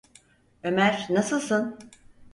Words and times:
Ömer, 0.63 1.07
nasılsın? 1.09 1.79